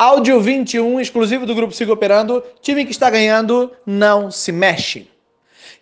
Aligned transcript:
Áudio 0.00 0.40
21, 0.40 0.98
exclusivo 0.98 1.44
do 1.44 1.54
Grupo 1.54 1.74
Siga 1.74 1.92
Operando. 1.92 2.42
Time 2.62 2.86
que 2.86 2.90
está 2.90 3.10
ganhando 3.10 3.70
não 3.84 4.30
se 4.30 4.50
mexe. 4.50 5.06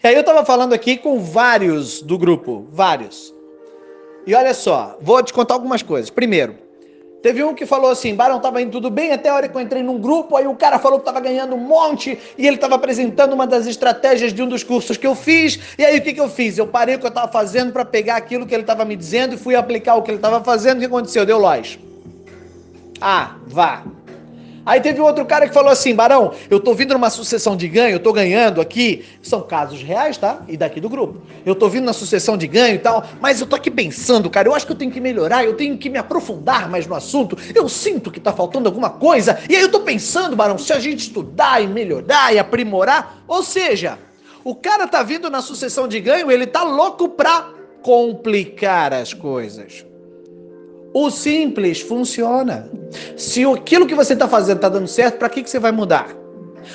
E 0.03 0.09
aí 0.09 0.17
eu 0.17 0.25
tava 0.25 0.45
falando 0.45 0.73
aqui 0.73 0.97
com 0.97 1.21
vários 1.21 2.03
do 2.03 2.19
grupo, 2.19 2.67
vários. 2.73 3.33
E 4.27 4.35
olha 4.35 4.53
só, 4.55 4.99
vou 5.01 5.23
te 5.23 5.33
contar 5.33 5.55
algumas 5.55 5.85
coisas. 5.85 6.11
Primeiro, 6.11 6.57
teve 7.23 7.45
um 7.45 7.55
que 7.55 7.65
falou 7.65 7.93
assim: 7.93 8.13
Barão, 8.13 8.41
tava 8.41 8.61
indo 8.61 8.73
tudo 8.73 8.91
bem 8.91 9.13
até 9.13 9.29
a 9.29 9.37
hora 9.37 9.49
que 9.49 9.57
eu 9.57 9.61
entrei 9.61 9.85
num 9.85 10.01
grupo, 10.01 10.37
aí 10.37 10.49
o 10.49 10.57
cara 10.57 10.81
falou 10.81 10.99
que 10.99 11.05
tava 11.05 11.21
ganhando 11.21 11.55
um 11.55 11.61
monte 11.61 12.19
e 12.37 12.45
ele 12.45 12.57
tava 12.57 12.75
apresentando 12.75 13.35
uma 13.35 13.47
das 13.47 13.69
estratégias 13.69 14.33
de 14.33 14.43
um 14.43 14.49
dos 14.49 14.65
cursos 14.65 14.97
que 14.97 15.07
eu 15.07 15.15
fiz. 15.15 15.61
E 15.79 15.85
aí 15.85 15.97
o 15.97 16.03
que, 16.03 16.13
que 16.13 16.21
eu 16.21 16.29
fiz? 16.29 16.59
Eu 16.59 16.67
parei 16.67 16.97
o 16.97 16.99
que 16.99 17.07
eu 17.07 17.13
tava 17.13 17.31
fazendo 17.31 17.73
para 17.73 17.85
pegar 17.85 18.17
aquilo 18.17 18.47
que 18.47 18.53
ele 18.53 18.65
tava 18.65 18.85
me 18.85 18.97
dizendo 18.97 19.37
e 19.37 19.39
fui 19.39 19.55
aplicar 19.55 19.95
o 19.95 20.03
que 20.03 20.11
ele 20.11 20.19
tava 20.19 20.43
fazendo. 20.43 20.79
O 20.79 20.81
que 20.81 20.87
aconteceu? 20.87 21.25
Deu 21.25 21.39
loja. 21.39 21.79
Ah, 23.01 23.37
vá. 23.47 23.85
Aí 24.69 24.83
teve 24.83 25.01
outro 25.01 25.25
cara 25.25 25.49
que 25.49 25.55
falou 25.55 25.73
assim: 25.73 25.95
Barão, 25.95 26.35
eu 26.51 26.61
tô 26.61 26.75
vindo 26.75 26.93
numa 26.93 27.09
sucessão 27.09 27.57
de 27.57 27.67
ganho, 27.67 27.95
eu 27.95 28.01
tô 28.01 28.13
ganhando 28.13 28.61
aqui. 28.61 29.03
São 29.23 29.41
casos 29.41 29.83
reais, 29.83 30.19
tá? 30.19 30.43
E 30.47 30.59
daqui 30.59 30.79
do 30.79 30.91
grupo. 30.91 31.23
Eu 31.47 31.55
tô 31.55 31.71
vindo 31.71 31.87
na 31.87 31.95
sucessão 31.95 32.37
de 32.37 32.47
ganho 32.47 32.75
e 32.75 32.79
tal, 32.79 33.03
mas 33.19 33.41
eu 33.41 33.47
tô 33.47 33.57
aqui 33.57 33.71
pensando, 33.71 34.29
cara, 34.29 34.47
eu 34.47 34.55
acho 34.55 34.67
que 34.67 34.73
eu 34.73 34.77
tenho 34.77 34.91
que 34.91 35.01
melhorar, 35.01 35.43
eu 35.43 35.55
tenho 35.55 35.79
que 35.79 35.89
me 35.89 35.97
aprofundar 35.97 36.69
mais 36.69 36.87
no 36.87 36.95
assunto. 36.95 37.39
Eu 37.55 37.67
sinto 37.67 38.11
que 38.11 38.21
tá 38.21 38.31
faltando 38.31 38.69
alguma 38.69 38.91
coisa. 38.91 39.39
E 39.49 39.57
aí 39.57 39.63
eu 39.63 39.71
tô 39.71 39.81
pensando, 39.81 40.37
Barão, 40.37 40.59
se 40.59 40.71
a 40.75 40.79
gente 40.79 41.01
estudar 41.01 41.63
e 41.63 41.67
melhorar 41.67 42.35
e 42.35 42.39
aprimorar, 42.39 43.23
ou 43.27 43.43
seja, 43.43 43.99
o 44.45 44.55
cara 44.55 44.87
tá 44.87 45.03
vindo 45.03 45.31
na 45.31 45.41
sucessão 45.41 45.89
de 45.89 45.99
ganho, 45.99 46.31
ele 46.31 46.47
tá 46.47 46.63
louco 46.63 47.09
pra 47.09 47.49
complicar 47.83 48.93
as 48.93 49.15
coisas. 49.15 49.87
O 50.93 51.11
simples 51.11 51.81
funciona. 51.81 52.69
Se 53.17 53.45
aquilo 53.45 53.87
que 53.87 53.95
você 53.95 54.15
está 54.15 54.27
fazendo 54.27 54.57
está 54.57 54.69
dando 54.69 54.89
certo, 54.89 55.19
para 55.19 55.29
que, 55.29 55.43
que 55.43 55.51
você 55.51 55.59
vai 55.59 55.73
mudar? 55.73 56.09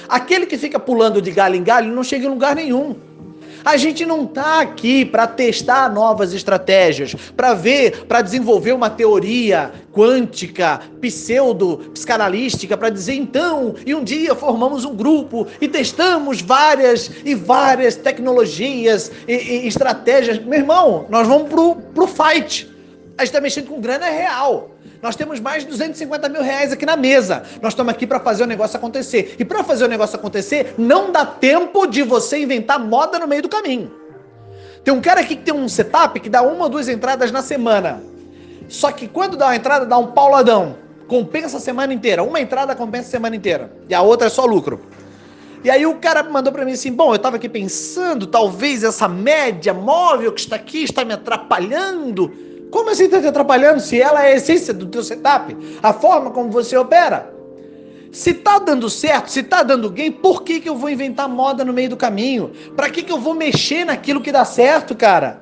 Aquele 0.08 0.46
que 0.46 0.58
fica 0.58 0.80
pulando 0.80 1.22
de 1.22 1.32
galho 1.32 1.56
em 1.56 1.64
galho 1.64 1.94
não 1.94 2.04
chega 2.04 2.26
em 2.26 2.30
lugar 2.30 2.56
nenhum. 2.56 2.96
A 3.66 3.78
gente 3.78 4.06
não 4.06 4.26
está 4.26 4.60
aqui 4.60 5.06
para 5.06 5.26
testar 5.26 5.92
novas 5.92 6.34
estratégias, 6.34 7.16
para 7.36 7.54
ver, 7.54 8.06
para 8.06 8.22
desenvolver 8.22 8.74
uma 8.74 8.90
teoria 8.90 9.72
quântica, 9.94 10.82
pseudo, 11.00 11.78
psicanalística, 11.94 12.76
para 12.76 12.90
dizer 12.90 13.14
então, 13.14 13.74
e 13.86 13.96
um 13.96 14.04
dia 14.04 14.36
formamos 14.36 14.84
um 14.84 14.94
grupo 14.94 15.48
e 15.62 15.68
testamos 15.70 16.42
várias 16.42 17.10
e 17.24 17.34
várias 17.34 17.96
tecnologias 17.96 19.10
e, 19.28 19.34
e 19.34 19.68
estratégias. 19.68 20.40
Meu 20.40 20.60
irmão, 20.60 21.06
nós 21.10 21.26
vamos 21.26 21.48
pro, 21.48 21.76
pro 21.76 22.06
fight. 22.06 22.73
A 23.18 23.22
gente 23.22 23.30
está 23.30 23.42
mexendo 23.42 23.68
com 23.68 23.80
grana 23.80 24.08
real. 24.08 24.72
Nós 25.02 25.16
temos 25.16 25.40
mais 25.40 25.64
de 25.64 25.70
250 25.70 26.30
mil 26.30 26.42
reais 26.42 26.72
aqui 26.72 26.86
na 26.86 26.96
mesa. 26.96 27.44
Nós 27.62 27.74
estamos 27.74 27.94
aqui 27.94 28.08
para 28.08 28.20
fazer 28.20 28.44
o 28.44 28.48
negócio 28.48 28.78
acontecer. 28.78 29.36
E 29.38 29.46
para 29.46 29.64
fazer 29.64 29.86
o 29.86 29.88
negócio 29.88 30.16
acontecer, 30.16 30.74
não 30.78 31.12
dá 31.12 31.26
tempo 31.26 31.86
de 31.86 32.02
você 32.02 32.40
inventar 32.40 32.80
moda 32.80 33.20
no 33.20 33.28
meio 33.28 33.42
do 33.42 33.50
caminho. 33.50 33.92
Tem 34.84 34.94
um 34.94 35.02
cara 35.02 35.22
aqui 35.22 35.36
que 35.36 35.44
tem 35.44 35.54
um 35.54 35.70
setup 35.70 36.20
que 36.20 36.30
dá 36.30 36.42
uma 36.42 36.64
ou 36.64 36.70
duas 36.70 36.90
entradas 36.90 37.32
na 37.32 37.42
semana. 37.42 38.02
Só 38.68 38.92
que 38.92 39.08
quando 39.08 39.38
dá 39.38 39.48
uma 39.48 39.56
entrada, 39.56 39.86
dá 39.86 39.98
um 39.98 40.08
pauladão. 40.08 40.78
Compensa 41.08 41.58
a 41.58 41.60
semana 41.60 41.94
inteira. 41.94 42.24
Uma 42.24 42.42
entrada 42.42 42.76
compensa 42.76 43.08
a 43.08 43.12
semana 43.12 43.36
inteira. 43.36 43.72
E 43.88 43.94
a 43.94 44.02
outra 44.02 44.28
é 44.28 44.30
só 44.30 44.46
lucro. 44.46 44.82
E 45.64 45.70
aí 45.70 45.86
o 45.86 45.96
cara 45.96 46.24
mandou 46.24 46.52
para 46.52 46.66
mim 46.66 46.74
assim: 46.74 46.92
bom, 46.92 47.12
eu 47.12 47.16
estava 47.16 47.36
aqui 47.36 47.48
pensando, 47.48 48.26
talvez 48.26 48.84
essa 48.84 49.08
média 49.08 49.74
móvel 49.74 50.32
que 50.32 50.42
está 50.42 50.56
aqui 50.56 50.84
está 50.84 51.06
me 51.06 51.14
atrapalhando. 51.14 52.53
Como 52.74 52.90
assim 52.90 53.04
está 53.04 53.22
te 53.22 53.28
atrapalhando 53.28 53.80
se 53.80 54.02
ela 54.02 54.26
é 54.26 54.34
a 54.34 54.36
essência 54.36 54.74
do 54.74 54.88
teu 54.88 55.04
setup? 55.04 55.56
A 55.84 55.94
forma 55.94 56.32
como 56.32 56.50
você 56.50 56.76
opera? 56.76 57.32
Se 58.12 58.32
está 58.32 58.58
dando 58.58 58.90
certo, 58.90 59.30
se 59.30 59.42
está 59.42 59.62
dando 59.62 59.92
gain, 59.92 60.12
por 60.12 60.42
que, 60.42 60.60
que 60.60 60.68
eu 60.68 60.76
vou 60.76 60.90
inventar 60.90 61.30
moda 61.30 61.64
no 61.64 61.72
meio 61.72 61.92
do 61.92 61.96
caminho? 61.96 62.52
Para 62.76 62.90
que, 62.90 63.04
que 63.04 63.12
eu 63.12 63.20
vou 63.20 63.36
mexer 63.36 63.86
naquilo 63.86 64.22
que 64.22 64.32
dá 64.32 64.44
certo, 64.44 64.96
cara? 64.96 65.40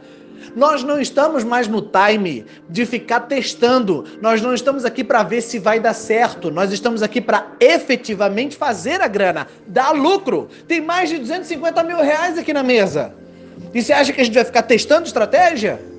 Nós 0.57 0.83
não 0.83 0.99
estamos 0.99 1.45
mais 1.45 1.69
no 1.69 1.81
time 1.81 2.45
de 2.69 2.85
ficar 2.85 3.21
testando. 3.21 4.03
Nós 4.21 4.41
não 4.41 4.53
estamos 4.53 4.83
aqui 4.83 5.01
para 5.01 5.23
ver 5.23 5.39
se 5.39 5.57
vai 5.57 5.79
dar 5.79 5.93
certo. 5.93 6.51
Nós 6.51 6.73
estamos 6.73 7.01
aqui 7.01 7.21
para 7.21 7.47
efetivamente 7.61 8.57
fazer 8.57 8.99
a 8.99 9.07
grana, 9.07 9.47
dar 9.65 9.91
lucro. 9.91 10.49
Tem 10.67 10.81
mais 10.81 11.09
de 11.09 11.17
250 11.17 11.81
mil 11.83 11.97
reais 11.97 12.37
aqui 12.37 12.51
na 12.51 12.61
mesa. 12.61 13.13
E 13.73 13.81
você 13.81 13.93
acha 13.93 14.11
que 14.11 14.19
a 14.19 14.23
gente 14.25 14.35
vai 14.35 14.43
ficar 14.43 14.63
testando 14.63 15.07
estratégia? 15.07 15.90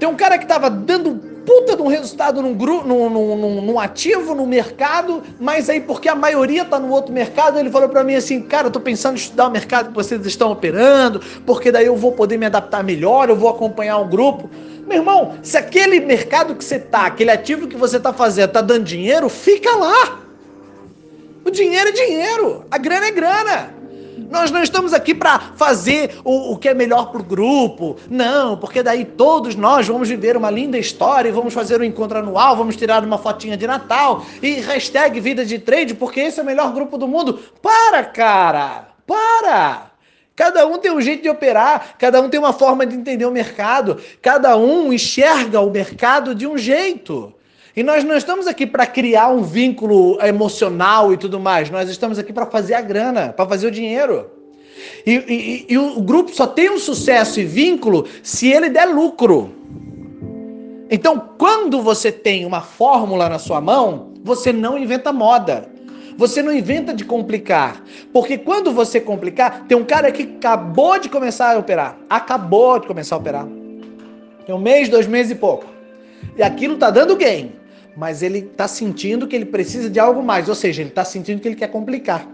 Tem 0.00 0.08
um 0.08 0.16
cara 0.16 0.38
que 0.38 0.44
estava 0.44 0.70
dando 0.70 1.14
puta 1.44 1.76
de 1.76 1.82
um 1.82 1.86
resultado 1.86 2.40
num, 2.40 2.54
grupo, 2.54 2.88
num, 2.88 3.10
num, 3.10 3.60
num, 3.60 3.78
ativo 3.78 4.34
no 4.34 4.46
mercado, 4.46 5.22
mas 5.38 5.68
aí 5.68 5.78
porque 5.78 6.08
a 6.08 6.14
maioria 6.14 6.62
está 6.62 6.78
no 6.78 6.90
outro 6.90 7.12
mercado, 7.12 7.58
ele 7.58 7.70
falou 7.70 7.86
para 7.86 8.02
mim 8.02 8.14
assim, 8.14 8.40
cara, 8.40 8.68
eu 8.68 8.70
tô 8.70 8.80
pensando 8.80 9.16
em 9.16 9.18
estudar 9.18 9.48
o 9.48 9.50
mercado 9.50 9.88
que 9.88 9.94
vocês 9.94 10.24
estão 10.24 10.50
operando, 10.50 11.20
porque 11.44 11.70
daí 11.70 11.84
eu 11.84 11.96
vou 11.96 12.12
poder 12.12 12.38
me 12.38 12.46
adaptar 12.46 12.82
melhor, 12.82 13.28
eu 13.28 13.36
vou 13.36 13.50
acompanhar 13.50 13.98
um 13.98 14.08
grupo. 14.08 14.48
Meu 14.86 14.98
irmão, 14.98 15.34
se 15.42 15.58
aquele 15.58 16.00
mercado 16.00 16.54
que 16.54 16.64
você 16.64 16.78
tá, 16.78 17.04
aquele 17.04 17.30
ativo 17.30 17.68
que 17.68 17.76
você 17.76 18.00
tá 18.00 18.10
fazendo, 18.10 18.52
tá 18.52 18.62
dando 18.62 18.84
dinheiro, 18.84 19.28
fica 19.28 19.76
lá. 19.76 20.18
O 21.44 21.50
dinheiro 21.50 21.90
é 21.90 21.92
dinheiro, 21.92 22.64
a 22.70 22.78
grana 22.78 23.06
é 23.06 23.10
grana. 23.10 23.79
Nós 24.30 24.52
não 24.52 24.62
estamos 24.62 24.94
aqui 24.94 25.12
para 25.12 25.40
fazer 25.56 26.20
o, 26.24 26.52
o 26.52 26.56
que 26.56 26.68
é 26.68 26.74
melhor 26.74 27.10
para 27.10 27.20
o 27.20 27.24
grupo. 27.24 27.96
Não, 28.08 28.56
porque 28.56 28.82
daí 28.82 29.04
todos 29.04 29.56
nós 29.56 29.88
vamos 29.88 30.08
viver 30.08 30.36
uma 30.36 30.50
linda 30.50 30.78
história 30.78 31.28
e 31.28 31.32
vamos 31.32 31.52
fazer 31.52 31.80
um 31.80 31.84
encontro 31.84 32.18
anual, 32.18 32.56
vamos 32.56 32.76
tirar 32.76 33.04
uma 33.04 33.18
fotinha 33.18 33.56
de 33.56 33.66
Natal 33.66 34.24
e 34.40 34.52
hashtag 34.60 35.18
vida 35.18 35.44
de 35.44 35.58
trade, 35.58 35.94
porque 35.94 36.20
esse 36.20 36.38
é 36.38 36.42
o 36.42 36.46
melhor 36.46 36.72
grupo 36.72 36.96
do 36.96 37.08
mundo. 37.08 37.40
Para, 37.60 38.04
cara! 38.04 38.88
Para! 39.04 39.90
Cada 40.36 40.66
um 40.66 40.78
tem 40.78 40.92
um 40.92 41.00
jeito 41.00 41.22
de 41.22 41.28
operar, 41.28 41.96
cada 41.98 42.22
um 42.22 42.30
tem 42.30 42.38
uma 42.38 42.52
forma 42.52 42.86
de 42.86 42.96
entender 42.96 43.26
o 43.26 43.30
mercado, 43.32 44.00
cada 44.22 44.56
um 44.56 44.92
enxerga 44.92 45.60
o 45.60 45.70
mercado 45.70 46.34
de 46.34 46.46
um 46.46 46.56
jeito. 46.56 47.34
E 47.76 47.82
nós 47.82 48.02
não 48.02 48.16
estamos 48.16 48.46
aqui 48.46 48.66
para 48.66 48.84
criar 48.84 49.28
um 49.28 49.42
vínculo 49.42 50.18
emocional 50.24 51.12
e 51.12 51.16
tudo 51.16 51.38
mais. 51.38 51.70
Nós 51.70 51.88
estamos 51.88 52.18
aqui 52.18 52.32
para 52.32 52.46
fazer 52.46 52.74
a 52.74 52.80
grana, 52.80 53.32
para 53.32 53.46
fazer 53.46 53.68
o 53.68 53.70
dinheiro. 53.70 54.28
E, 55.06 55.12
e, 55.12 55.66
e, 55.68 55.78
o 55.78 56.00
grupo 56.00 56.34
só 56.34 56.46
tem 56.46 56.70
um 56.70 56.78
sucesso 56.78 57.38
e 57.40 57.44
vínculo 57.44 58.06
se 58.22 58.50
ele 58.50 58.68
der 58.68 58.86
lucro. 58.86 59.54
Então, 60.90 61.30
quando 61.38 61.80
você 61.80 62.10
tem 62.10 62.44
uma 62.44 62.60
fórmula 62.60 63.28
na 63.28 63.38
sua 63.38 63.60
mão, 63.60 64.12
você 64.24 64.52
não 64.52 64.76
inventa 64.76 65.12
moda. 65.12 65.68
Você 66.16 66.42
não 66.42 66.52
inventa 66.52 66.92
de 66.92 67.04
complicar. 67.04 67.82
Porque 68.12 68.36
quando 68.36 68.72
você 68.72 69.00
complicar, 69.00 69.66
tem 69.68 69.78
um 69.78 69.84
cara 69.84 70.10
que 70.10 70.24
acabou 70.24 70.98
de 70.98 71.08
começar 71.08 71.54
a 71.54 71.58
operar. 71.58 71.96
Acabou 72.10 72.80
de 72.80 72.88
começar 72.88 73.14
a 73.14 73.18
operar. 73.18 73.46
Tem 74.44 74.54
um 74.54 74.58
mês, 74.58 74.88
dois 74.88 75.06
meses 75.06 75.32
e 75.32 75.34
pouco. 75.36 75.66
E 76.36 76.42
aquilo 76.42 76.76
tá 76.76 76.90
dando 76.90 77.16
gain 77.16 77.59
mas 77.96 78.22
ele 78.22 78.38
está 78.38 78.66
sentindo 78.68 79.26
que 79.26 79.36
ele 79.36 79.46
precisa 79.46 79.90
de 79.90 79.98
algo 79.98 80.22
mais, 80.22 80.48
ou 80.48 80.54
seja, 80.54 80.82
ele 80.82 80.90
está 80.90 81.04
sentindo 81.04 81.40
que 81.40 81.48
ele 81.48 81.56
quer 81.56 81.68
complicar. 81.68 82.26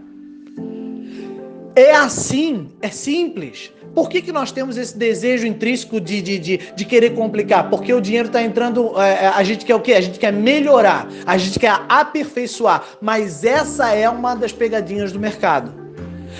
É 1.75 1.95
assim, 1.95 2.69
é 2.81 2.89
simples. 2.89 3.71
Por 3.95 4.09
que, 4.09 4.21
que 4.21 4.33
nós 4.33 4.53
temos 4.53 4.77
esse 4.77 4.97
desejo 4.97 5.47
intrínseco 5.47 6.01
de, 6.01 6.21
de, 6.21 6.39
de, 6.39 6.57
de 6.75 6.85
querer 6.85 7.15
complicar? 7.15 7.71
Porque 7.71 7.93
o 7.93 8.01
dinheiro 8.01 8.29
está 8.29 8.43
entrando, 8.43 8.93
é, 9.01 9.25
é, 9.25 9.27
a 9.29 9.43
gente 9.43 9.65
quer 9.65 9.75
o 9.75 9.81
quê? 9.81 9.95
A 9.95 10.01
gente 10.01 10.19
quer 10.19 10.33
melhorar, 10.33 11.09
a 11.25 11.39
gente 11.39 11.59
quer 11.59 11.81
aperfeiçoar, 11.89 12.85
mas 13.01 13.45
essa 13.45 13.95
é 13.95 14.09
uma 14.09 14.35
das 14.35 14.53
pegadinhas 14.53 15.13
do 15.13 15.19
mercado. 15.19 15.86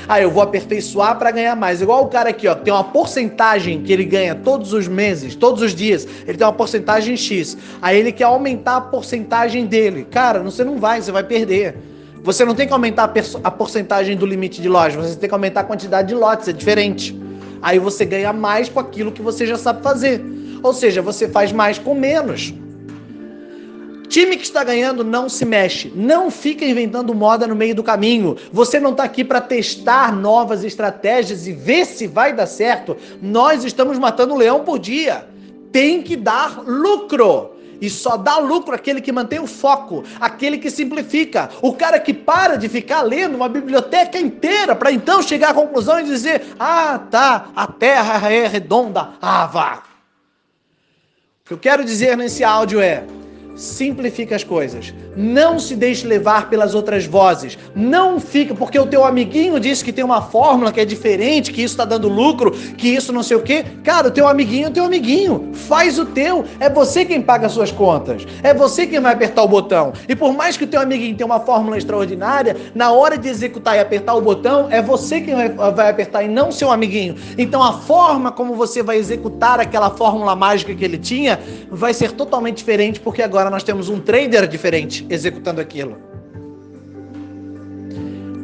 Ah, 0.09 0.21
eu 0.21 0.31
vou 0.31 0.43
aperfeiçoar 0.43 1.19
para 1.19 1.31
ganhar 1.31 1.57
mais. 1.57 1.81
Igual 1.81 2.05
o 2.05 2.09
cara 2.09 2.31
aqui, 2.31 2.47
ó, 2.47 2.55
que 2.55 2.65
tem 2.65 2.73
uma 2.73 2.85
porcentagem 2.85 3.83
que 3.83 3.93
ele 3.93 4.05
ganha 4.05 4.35
todos 4.35 4.73
os 4.73 4.89
meses, 4.89 5.35
todos 5.35 5.63
os 5.63 5.75
dias. 5.75 6.07
Ele 6.27 6.37
tem 6.37 6.47
uma 6.47 6.53
porcentagem 6.53 7.17
X. 7.17 7.57
Aí 7.81 7.99
ele 7.99 8.13
quer 8.13 8.25
aumentar 8.25 8.77
a 8.77 8.81
porcentagem 8.81 9.67
dele. 9.67 10.07
Cara, 10.11 10.41
você 10.41 10.63
não 10.65 10.79
vai, 10.79 11.01
você 11.01 11.11
vai 11.11 11.25
perder. 11.25 11.77
Você 12.23 12.45
não 12.45 12.55
tem 12.55 12.67
que 12.67 12.73
aumentar 12.73 13.13
a, 13.45 13.51
porcentagem 13.53 14.17
do 14.17 14.27
limite 14.27 14.61
de 14.61 14.69
loja, 14.69 15.01
você 15.01 15.15
tem 15.15 15.29
que 15.29 15.35
aumentar 15.35 15.61
a 15.61 15.65
quantidade 15.65 16.09
de 16.09 16.15
lotes, 16.15 16.49
é 16.49 16.53
diferente. 16.53 17.17
Aí 17.63 17.79
você 17.79 18.05
ganha 18.05 18.33
mais 18.33 18.69
com 18.69 18.81
aquilo 18.81 19.13
que 19.13 19.23
você 19.23 19.47
já 19.47 19.57
sabe 19.57 19.81
fazer. 19.81 20.25
Ou 20.61 20.75
seja, 20.75 21.01
você 21.01 21.29
faz 21.29 21.53
mais 21.53 21.79
com 21.79 21.95
menos. 21.95 22.53
Time 24.17 24.35
que 24.39 24.45
está 24.45 24.65
ganhando 24.65 25.05
não 25.05 25.29
se 25.29 25.45
mexe, 25.45 25.93
não 25.95 26.31
fica 26.31 26.65
inventando 26.65 27.15
moda 27.15 27.47
no 27.47 27.55
meio 27.55 27.75
do 27.75 27.83
caminho. 27.83 28.35
Você 28.51 28.81
não 28.81 28.93
está 28.93 29.05
aqui 29.05 29.23
para 29.23 29.43
testar 29.43 30.11
novas 30.11 30.65
estratégias 30.65 31.47
e 31.47 31.53
ver 31.53 31.85
se 31.85 32.07
vai 32.07 32.33
dar 32.33 32.47
certo. 32.47 32.97
Nós 33.21 33.63
estamos 33.63 33.99
matando 33.99 34.33
um 34.33 34.39
leão 34.39 34.65
por 34.65 34.79
dia. 34.79 35.29
Tem 35.71 36.03
que 36.03 36.17
dar 36.17 36.63
lucro. 36.67 37.57
E 37.79 37.91
só 37.91 38.17
dá 38.17 38.39
lucro 38.39 38.75
aquele 38.75 39.03
que 39.03 39.13
mantém 39.13 39.39
o 39.39 39.47
foco, 39.47 40.03
aquele 40.19 40.57
que 40.57 40.71
simplifica, 40.71 41.51
o 41.61 41.75
cara 41.75 42.01
que 42.01 42.15
para 42.15 42.57
de 42.57 42.71
ficar 42.71 43.03
lendo 43.03 43.35
uma 43.35 43.51
biblioteca 43.51 44.19
inteira 44.19 44.75
para 44.75 44.91
então 44.91 45.21
chegar 45.21 45.51
à 45.51 45.55
conclusão 45.55 46.01
e 46.01 46.05
dizer: 46.05 46.55
ah, 46.59 46.99
tá, 47.11 47.51
a 47.55 47.67
terra 47.67 48.33
é 48.33 48.47
redonda, 48.47 49.11
ah, 49.21 49.45
vá. 49.45 49.83
O 51.45 51.49
que 51.49 51.53
eu 51.53 51.59
quero 51.59 51.85
dizer 51.85 52.17
nesse 52.17 52.43
áudio 52.43 52.81
é: 52.81 53.05
simplifica 53.57 54.37
as 54.37 54.45
coisas. 54.45 54.95
Não 55.17 55.59
se 55.59 55.75
deixe 55.75 56.07
levar 56.07 56.49
pelas 56.51 56.75
outras 56.75 57.07
vozes. 57.07 57.59
Não 57.75 58.21
fica 58.21 58.55
porque 58.55 58.79
o 58.79 58.87
teu 58.87 59.05
amiguinho 59.05 59.59
disse 59.59 59.83
que 59.83 59.93
tem 59.93 60.05
uma 60.05 60.21
fórmula 60.21 60.71
que 60.71 60.81
é 60.81 60.85
diferente, 60.85 61.53
que 61.53 61.63
isso 61.63 61.75
está 61.75 61.85
dando 61.85 62.09
lucro, 62.09 62.51
que 62.51 62.89
isso 62.89 63.13
não 63.13 63.23
sei 63.23 63.37
o 63.37 63.43
quê. 63.43 63.65
Cara, 63.83 64.09
o 64.09 64.11
teu 64.11 64.29
amiguinho 64.29 64.67
é 64.67 64.69
o 64.69 64.73
teu 64.73 64.85
amiguinho. 64.85 65.51
Faz 65.55 65.99
o 65.99 66.05
teu. 66.05 66.45
É 66.61 66.69
você 66.69 67.05
quem 67.05 67.23
paga 67.23 67.47
as 67.47 67.53
suas 67.53 67.73
contas. 67.73 68.27
É 68.43 68.53
você 68.53 68.87
quem 68.87 69.01
vai 69.01 69.15
apertar 69.15 69.43
o 69.43 69.49
botão. 69.49 69.93
E 70.09 70.15
por 70.15 70.35
mais 70.35 70.57
que 70.57 70.65
o 70.65 70.67
teu 70.67 70.81
amiguinho 70.81 71.17
tenha 71.17 71.27
uma 71.27 71.41
fórmula 71.41 71.79
extraordinária, 71.79 72.57
na 72.75 72.93
hora 72.93 73.17
de 73.17 73.29
executar 73.29 73.77
e 73.77 73.81
apertar 73.81 74.15
o 74.15 74.21
botão, 74.21 74.69
é 74.71 74.83
você 74.83 75.21
quem 75.21 75.35
vai 75.35 75.89
apertar 75.89 76.23
e 76.23 76.29
não 76.29 76.53
seu 76.53 76.71
amiguinho. 76.71 77.17
Então 77.39 77.63
a 77.63 77.73
forma 77.73 78.31
como 78.31 78.55
você 78.55 78.83
vai 78.83 78.99
executar 78.99 79.61
aquela 79.61 79.91
fórmula 79.91 80.37
mágica 80.37 80.75
que 80.75 80.85
ele 80.85 80.99
tinha 80.99 81.41
vai 81.71 81.95
ser 81.95 82.13
totalmente 82.13 82.59
diferente 82.59 83.01
porque 83.01 83.23
agora 83.23 83.46
agora 83.47 83.51
nós 83.51 83.63
temos 83.63 83.89
um 83.89 84.01
trader 84.01 84.47
diferente 84.49 85.07
executando 85.09 85.61
aquilo. 85.61 85.97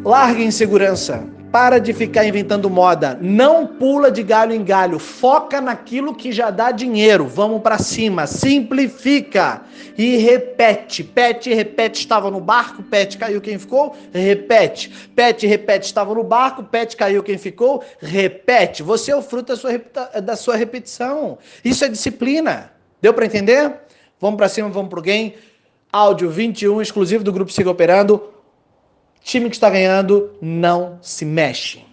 Larga 0.05 0.43
insegurança. 0.43 1.25
Para 1.51 1.79
de 1.79 1.93
ficar 1.93 2.25
inventando 2.25 2.71
moda. 2.71 3.19
Não 3.21 3.67
pula 3.67 4.11
de 4.11 4.23
galho 4.23 4.55
em 4.55 4.65
galho. 4.65 4.99
Foca 4.99 5.61
naquilo 5.61 6.15
que 6.15 6.33
já 6.33 6.51
dá 6.51 6.71
dinheiro. 6.71 7.27
Vamos 7.27 7.61
para 7.61 7.77
cima. 7.79 8.27
Simplifica. 8.27 9.61
E 9.99 10.17
repete. 10.17 11.05
Pet, 11.05 11.53
repete. 11.53 12.01
Estava 12.01 12.31
no 12.31 12.41
barco. 12.41 12.83
Pet, 12.83 13.19
caiu. 13.19 13.39
Quem 13.43 13.59
ficou? 13.59 13.95
Repete. 14.11 14.89
Pet, 15.15 15.47
repete. 15.47 15.85
Estava 15.85 16.15
no 16.15 16.25
barco. 16.25 16.65
Pet, 16.65 16.97
caiu. 16.97 17.23
Quem 17.23 17.37
ficou? 17.37 17.85
Repete. 18.01 18.83
Você 18.83 19.11
é 19.11 19.17
o 19.17 19.21
fruto 19.21 19.49
da 19.49 19.57
sua, 19.57 19.73
da 20.23 20.37
sua 20.37 20.57
repetição. 20.57 21.37
Isso 21.63 21.85
é 21.85 21.89
disciplina. 21.89 22.73
Deu 23.03 23.13
para 23.13 23.27
entender? 23.27 23.75
Vamos 24.23 24.39
para 24.39 24.49
cima, 24.49 24.69
vamos 24.69 24.89
pro 24.89 25.03
game. 25.03 25.35
Áudio 25.93 26.31
21, 26.31 26.81
exclusivo 26.81 27.25
do 27.25 27.33
Grupo 27.33 27.51
Siga 27.51 27.73
Operando. 27.73 28.23
Time 29.21 29.51
que 29.51 29.57
está 29.57 29.69
ganhando 29.69 30.31
não 30.41 31.01
se 31.03 31.25
mexe. 31.25 31.85